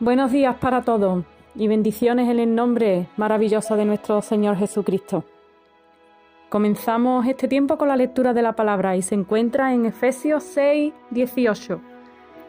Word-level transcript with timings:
Buenos 0.00 0.32
días 0.32 0.56
para 0.56 0.82
todos 0.82 1.24
y 1.54 1.68
bendiciones 1.68 2.28
en 2.28 2.40
el 2.40 2.54
nombre 2.54 3.06
maravilloso 3.16 3.76
de 3.76 3.84
nuestro 3.84 4.22
Señor 4.22 4.56
Jesucristo. 4.56 5.24
Comenzamos 6.48 7.26
este 7.26 7.46
tiempo 7.46 7.78
con 7.78 7.86
la 7.86 7.96
lectura 7.96 8.34
de 8.34 8.42
la 8.42 8.54
palabra 8.54 8.96
y 8.96 9.02
se 9.02 9.14
encuentra 9.14 9.72
en 9.72 9.86
Efesios 9.86 10.42
6, 10.42 10.92
18 11.10 11.80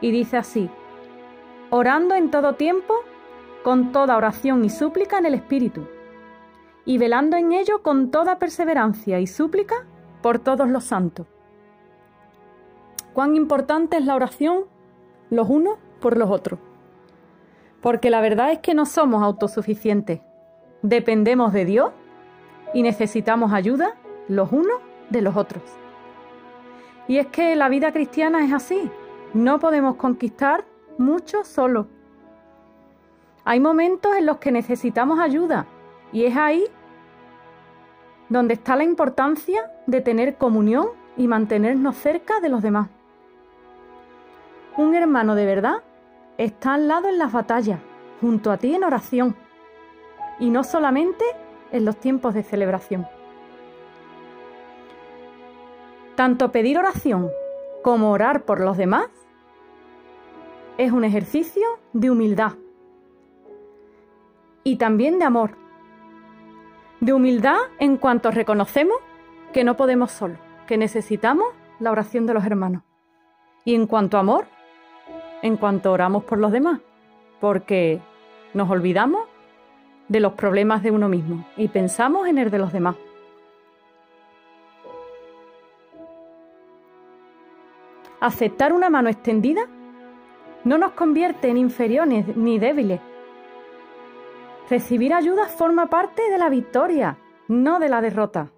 y 0.00 0.10
dice 0.10 0.36
así, 0.36 0.68
orando 1.70 2.16
en 2.16 2.30
todo 2.30 2.54
tiempo, 2.54 2.94
con 3.62 3.92
toda 3.92 4.16
oración 4.16 4.64
y 4.64 4.70
súplica 4.70 5.18
en 5.18 5.26
el 5.26 5.34
Espíritu, 5.34 5.86
y 6.84 6.98
velando 6.98 7.36
en 7.36 7.52
ello 7.52 7.82
con 7.82 8.10
toda 8.10 8.38
perseverancia 8.38 9.20
y 9.20 9.26
súplica 9.26 9.86
por 10.22 10.38
todos 10.38 10.68
los 10.68 10.84
santos. 10.84 11.26
Cuán 13.18 13.34
importante 13.34 13.96
es 13.96 14.04
la 14.04 14.14
oración 14.14 14.66
los 15.28 15.48
unos 15.50 15.76
por 15.98 16.16
los 16.16 16.30
otros 16.30 16.60
porque 17.80 18.10
la 18.10 18.20
verdad 18.20 18.52
es 18.52 18.60
que 18.60 18.74
no 18.74 18.86
somos 18.86 19.24
autosuficientes. 19.24 20.20
Dependemos 20.82 21.52
de 21.52 21.64
Dios 21.64 21.90
y 22.72 22.84
necesitamos 22.84 23.52
ayuda 23.52 23.96
los 24.28 24.52
unos 24.52 24.78
de 25.10 25.20
los 25.20 25.36
otros. 25.36 25.64
Y 27.08 27.18
es 27.18 27.26
que 27.26 27.56
la 27.56 27.68
vida 27.68 27.90
cristiana 27.90 28.44
es 28.44 28.52
así. 28.52 28.88
No 29.34 29.58
podemos 29.58 29.96
conquistar 29.96 30.64
mucho 30.96 31.42
solo. 31.42 31.88
Hay 33.44 33.58
momentos 33.58 34.14
en 34.14 34.26
los 34.26 34.36
que 34.36 34.52
necesitamos 34.52 35.18
ayuda 35.18 35.66
y 36.12 36.22
es 36.22 36.36
ahí 36.36 36.66
donde 38.28 38.54
está 38.54 38.76
la 38.76 38.84
importancia 38.84 39.72
de 39.88 40.02
tener 40.02 40.36
comunión 40.36 40.90
y 41.16 41.26
mantenernos 41.26 41.96
cerca 41.96 42.38
de 42.38 42.48
los 42.48 42.62
demás. 42.62 42.90
Un 44.78 44.94
hermano 44.94 45.34
de 45.34 45.44
verdad 45.44 45.82
está 46.36 46.74
al 46.74 46.86
lado 46.86 47.08
en 47.08 47.18
las 47.18 47.32
batallas, 47.32 47.80
junto 48.20 48.52
a 48.52 48.58
ti 48.58 48.76
en 48.76 48.84
oración, 48.84 49.34
y 50.38 50.50
no 50.50 50.62
solamente 50.62 51.24
en 51.72 51.84
los 51.84 51.96
tiempos 51.96 52.32
de 52.32 52.44
celebración. 52.44 53.04
Tanto 56.14 56.52
pedir 56.52 56.78
oración 56.78 57.28
como 57.82 58.12
orar 58.12 58.44
por 58.44 58.60
los 58.60 58.76
demás 58.76 59.08
es 60.76 60.92
un 60.92 61.02
ejercicio 61.02 61.66
de 61.92 62.12
humildad 62.12 62.52
y 64.62 64.76
también 64.76 65.18
de 65.18 65.24
amor. 65.24 65.56
De 67.00 67.12
humildad 67.12 67.58
en 67.80 67.96
cuanto 67.96 68.30
reconocemos 68.30 68.96
que 69.52 69.64
no 69.64 69.76
podemos 69.76 70.12
solos, 70.12 70.38
que 70.68 70.78
necesitamos 70.78 71.48
la 71.80 71.90
oración 71.90 72.26
de 72.26 72.34
los 72.34 72.44
hermanos. 72.44 72.84
Y 73.64 73.74
en 73.74 73.88
cuanto 73.88 74.16
a 74.16 74.20
amor, 74.20 74.46
en 75.42 75.56
cuanto 75.56 75.92
oramos 75.92 76.24
por 76.24 76.38
los 76.38 76.52
demás, 76.52 76.80
porque 77.40 78.00
nos 78.54 78.70
olvidamos 78.70 79.22
de 80.08 80.20
los 80.20 80.32
problemas 80.32 80.82
de 80.82 80.90
uno 80.90 81.08
mismo 81.08 81.44
y 81.56 81.68
pensamos 81.68 82.26
en 82.26 82.38
el 82.38 82.50
de 82.50 82.58
los 82.58 82.72
demás. 82.72 82.96
Aceptar 88.20 88.72
una 88.72 88.90
mano 88.90 89.08
extendida 89.08 89.62
no 90.64 90.76
nos 90.76 90.92
convierte 90.92 91.48
en 91.48 91.56
inferiores 91.56 92.36
ni 92.36 92.58
débiles. 92.58 93.00
Recibir 94.68 95.14
ayuda 95.14 95.46
forma 95.46 95.86
parte 95.86 96.28
de 96.28 96.36
la 96.36 96.48
victoria, 96.48 97.16
no 97.46 97.78
de 97.78 97.88
la 97.88 98.00
derrota. 98.00 98.50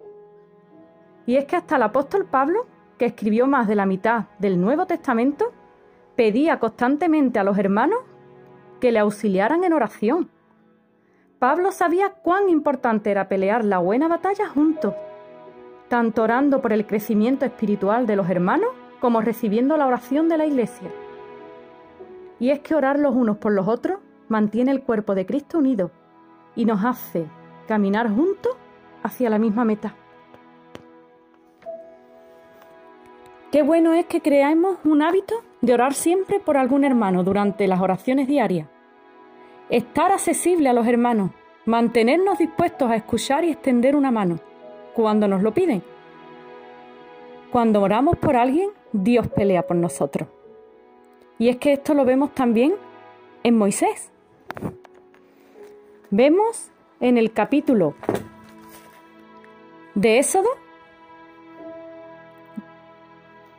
Y 1.25 1.35
es 1.35 1.45
que 1.45 1.55
hasta 1.55 1.75
el 1.75 1.83
apóstol 1.83 2.25
Pablo, 2.25 2.65
que 2.97 3.05
escribió 3.05 3.45
más 3.45 3.67
de 3.67 3.75
la 3.75 3.85
mitad 3.85 4.25
del 4.39 4.59
Nuevo 4.59 4.87
Testamento, 4.87 5.53
pedía 6.21 6.59
constantemente 6.59 7.39
a 7.39 7.43
los 7.43 7.57
hermanos 7.57 7.97
que 8.79 8.91
le 8.91 8.99
auxiliaran 8.99 9.63
en 9.63 9.73
oración. 9.73 10.29
Pablo 11.39 11.71
sabía 11.71 12.11
cuán 12.11 12.47
importante 12.47 13.09
era 13.09 13.27
pelear 13.27 13.65
la 13.65 13.79
buena 13.79 14.07
batalla 14.07 14.47
juntos, 14.47 14.93
tanto 15.87 16.21
orando 16.21 16.61
por 16.61 16.73
el 16.73 16.85
crecimiento 16.85 17.43
espiritual 17.43 18.05
de 18.05 18.17
los 18.17 18.29
hermanos 18.29 18.69
como 18.99 19.21
recibiendo 19.21 19.77
la 19.77 19.87
oración 19.87 20.29
de 20.29 20.37
la 20.37 20.45
iglesia. 20.45 20.91
Y 22.39 22.51
es 22.51 22.59
que 22.59 22.75
orar 22.75 22.99
los 22.99 23.15
unos 23.15 23.37
por 23.37 23.53
los 23.53 23.67
otros 23.67 23.97
mantiene 24.27 24.69
el 24.69 24.83
cuerpo 24.83 25.15
de 25.15 25.25
Cristo 25.25 25.57
unido 25.57 25.89
y 26.55 26.65
nos 26.65 26.85
hace 26.85 27.25
caminar 27.67 28.07
juntos 28.11 28.55
hacia 29.01 29.31
la 29.31 29.39
misma 29.39 29.65
meta. 29.65 29.95
Qué 33.51 33.63
bueno 33.63 33.91
es 33.93 34.05
que 34.05 34.21
creamos 34.21 34.77
un 34.85 35.01
hábito 35.01 35.43
de 35.59 35.73
orar 35.73 35.93
siempre 35.93 36.39
por 36.39 36.55
algún 36.55 36.85
hermano 36.85 37.21
durante 37.25 37.67
las 37.67 37.81
oraciones 37.81 38.25
diarias. 38.29 38.69
Estar 39.69 40.13
accesible 40.13 40.69
a 40.69 40.73
los 40.73 40.87
hermanos, 40.87 41.31
mantenernos 41.65 42.37
dispuestos 42.37 42.89
a 42.89 42.95
escuchar 42.95 43.43
y 43.43 43.51
extender 43.51 43.97
una 43.97 44.09
mano 44.09 44.39
cuando 44.93 45.27
nos 45.27 45.43
lo 45.43 45.53
piden. 45.53 45.83
Cuando 47.51 47.81
oramos 47.81 48.15
por 48.15 48.37
alguien, 48.37 48.69
Dios 48.93 49.27
pelea 49.27 49.67
por 49.67 49.75
nosotros. 49.75 50.29
Y 51.37 51.49
es 51.49 51.57
que 51.57 51.73
esto 51.73 51.93
lo 51.93 52.05
vemos 52.05 52.33
también 52.33 52.75
en 53.43 53.57
Moisés. 53.57 54.13
Vemos 56.09 56.71
en 57.01 57.17
el 57.17 57.33
capítulo 57.33 57.95
de 59.93 60.19
Éxodo 60.19 60.49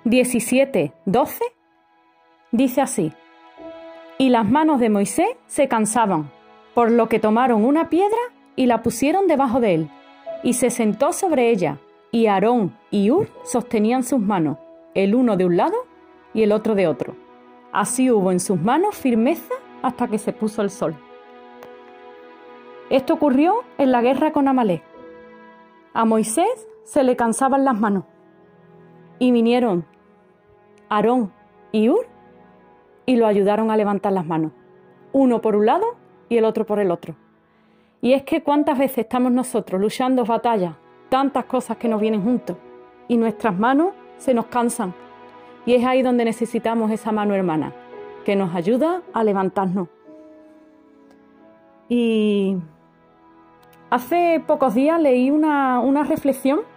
17, 0.04 0.92
12, 1.04 1.44
dice 2.50 2.80
así, 2.80 3.12
y 4.18 4.30
las 4.30 4.44
manos 4.50 4.80
de 4.80 4.90
Moisés 4.90 5.28
se 5.46 5.68
cansaban, 5.68 6.28
por 6.74 6.90
lo 6.90 7.08
que 7.08 7.20
tomaron 7.20 7.64
una 7.64 7.88
piedra 7.88 8.18
y 8.56 8.66
la 8.66 8.82
pusieron 8.82 9.28
debajo 9.28 9.60
de 9.60 9.74
él, 9.74 9.91
y 10.42 10.54
se 10.54 10.70
sentó 10.70 11.12
sobre 11.12 11.50
ella, 11.50 11.78
y 12.10 12.26
Aarón 12.26 12.76
y 12.91 13.12
Ur 13.12 13.28
sostenían 13.44 14.02
sus 14.02 14.18
manos, 14.18 14.58
el 14.94 15.14
uno 15.14 15.36
de 15.36 15.44
un 15.44 15.56
lado 15.56 15.76
y 16.34 16.42
el 16.42 16.50
otro 16.50 16.74
de 16.74 16.88
otro. 16.88 17.14
Así 17.72 18.10
hubo 18.10 18.32
en 18.32 18.41
sus 18.41 18.60
manos 18.60 18.96
firmeza 18.96 19.54
hasta 19.82 20.08
que 20.08 20.18
se 20.18 20.32
puso 20.32 20.62
el 20.62 20.70
sol. 20.70 20.96
Esto 22.91 23.14
ocurrió 23.14 23.62
en 23.78 23.92
la 23.92 24.02
guerra 24.02 24.32
con 24.32 24.48
Amalek. 24.48 24.82
A 25.94 26.04
Moisés 26.04 26.66
se 26.82 27.04
le 27.04 27.14
cansaban 27.14 27.64
las 27.64 27.78
manos 27.78 28.02
y 29.22 29.31
vinieron 29.31 29.84
Aarón 30.88 31.33
y 31.71 31.88
Ur 31.88 32.09
y 33.06 33.15
lo 33.15 33.28
ayudaron 33.28 33.71
a 33.71 33.77
levantar 33.77 34.12
las 34.12 34.27
manos, 34.27 34.50
uno 35.12 35.41
por 35.41 35.55
un 35.55 35.65
lado 35.66 35.94
y 36.28 36.38
el 36.38 36.44
otro 36.44 36.66
por 36.66 36.81
el 36.81 36.91
otro. 36.91 37.15
Y 38.00 38.15
es 38.15 38.25
que 38.25 38.43
cuántas 38.43 38.77
veces 38.81 38.99
estamos 38.99 39.31
nosotros 39.31 39.81
luchando 39.81 40.25
batallas, 40.25 40.75
tantas 41.09 41.44
cosas 41.44 41.77
que 41.77 41.87
nos 41.87 42.00
vienen 42.00 42.25
juntos, 42.25 42.56
y 43.06 43.16
nuestras 43.16 43.56
manos 43.56 43.94
se 44.16 44.34
nos 44.34 44.47
cansan. 44.47 44.93
Y 45.66 45.75
es 45.75 45.84
ahí 45.84 46.03
donde 46.03 46.25
necesitamos 46.25 46.91
esa 46.91 47.12
mano 47.12 47.33
hermana, 47.33 47.72
que 48.25 48.34
nos 48.34 48.53
ayuda 48.56 49.03
a 49.12 49.22
levantarnos. 49.22 49.87
Y 51.89 52.56
hace 53.89 54.43
pocos 54.49 54.75
días 54.75 55.00
leí 55.00 55.31
una, 55.31 56.03
reflexión 56.09 56.59
eh, 56.59 56.72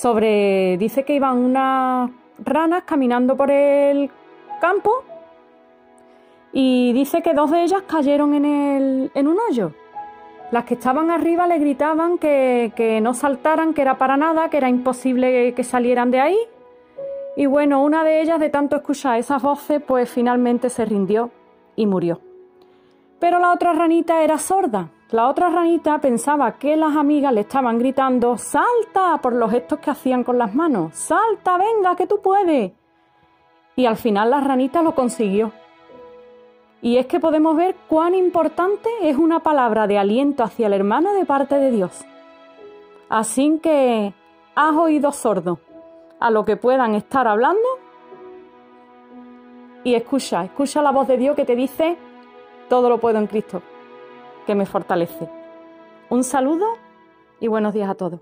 sobre, 0.00 0.78
dice 0.78 1.04
que 1.04 1.14
iban 1.14 1.36
unas 1.36 2.10
ranas 2.38 2.84
caminando 2.84 3.36
por 3.36 3.50
el 3.50 4.10
campo 4.58 5.04
y 6.54 6.94
dice 6.94 7.20
que 7.20 7.34
dos 7.34 7.50
de 7.50 7.64
ellas 7.64 7.82
cayeron 7.86 8.32
en, 8.32 8.46
el, 8.46 9.10
en 9.14 9.28
un 9.28 9.36
hoyo. 9.38 9.72
Las 10.52 10.64
que 10.64 10.72
estaban 10.72 11.10
arriba 11.10 11.46
le 11.46 11.58
gritaban 11.58 12.16
que, 12.16 12.72
que 12.74 13.02
no 13.02 13.12
saltaran, 13.12 13.74
que 13.74 13.82
era 13.82 13.98
para 13.98 14.16
nada, 14.16 14.48
que 14.48 14.56
era 14.56 14.70
imposible 14.70 15.52
que 15.52 15.64
salieran 15.64 16.10
de 16.10 16.20
ahí. 16.20 16.38
Y 17.36 17.44
bueno, 17.44 17.84
una 17.84 18.02
de 18.02 18.22
ellas, 18.22 18.40
de 18.40 18.48
tanto 18.48 18.76
escuchar 18.76 19.18
esas 19.18 19.42
voces, 19.42 19.82
pues 19.86 20.08
finalmente 20.08 20.70
se 20.70 20.86
rindió 20.86 21.30
y 21.76 21.84
murió. 21.84 22.22
Pero 23.18 23.38
la 23.38 23.52
otra 23.52 23.74
ranita 23.74 24.24
era 24.24 24.38
sorda 24.38 24.88
la 25.12 25.28
otra 25.28 25.48
ranita 25.50 25.98
pensaba 25.98 26.52
que 26.52 26.76
las 26.76 26.94
amigas 26.94 27.32
le 27.32 27.40
estaban 27.40 27.78
gritando 27.78 28.38
¡Salta! 28.38 29.18
por 29.20 29.34
los 29.34 29.50
gestos 29.50 29.80
que 29.80 29.90
hacían 29.90 30.22
con 30.22 30.38
las 30.38 30.54
manos. 30.54 30.94
¡Salta, 30.94 31.58
venga, 31.58 31.96
que 31.96 32.06
tú 32.06 32.20
puedes! 32.22 32.72
Y 33.74 33.86
al 33.86 33.96
final 33.96 34.30
la 34.30 34.40
ranita 34.40 34.82
lo 34.82 34.94
consiguió. 34.94 35.52
Y 36.80 36.96
es 36.96 37.06
que 37.06 37.18
podemos 37.18 37.56
ver 37.56 37.74
cuán 37.88 38.14
importante 38.14 38.88
es 39.02 39.16
una 39.16 39.40
palabra 39.40 39.88
de 39.88 39.98
aliento 39.98 40.44
hacia 40.44 40.68
el 40.68 40.74
hermano 40.74 41.12
de 41.12 41.26
parte 41.26 41.56
de 41.56 41.72
Dios. 41.72 42.04
Así 43.08 43.58
que 43.60 44.14
haz 44.54 44.76
oídos 44.76 45.16
sordos 45.16 45.58
a 46.20 46.30
lo 46.30 46.44
que 46.44 46.56
puedan 46.56 46.94
estar 46.94 47.26
hablando 47.26 47.66
y 49.82 49.94
escucha, 49.94 50.44
escucha 50.44 50.82
la 50.82 50.92
voz 50.92 51.08
de 51.08 51.16
Dios 51.16 51.34
que 51.34 51.44
te 51.44 51.56
dice, 51.56 51.96
todo 52.68 52.88
lo 52.88 52.98
puedo 52.98 53.18
en 53.18 53.26
Cristo 53.26 53.60
que 54.50 54.56
me 54.56 54.66
fortalece. 54.66 55.28
Un 56.08 56.24
saludo 56.24 56.66
y 57.38 57.46
buenos 57.46 57.72
días 57.72 57.88
a 57.88 57.94
todos. 57.94 58.20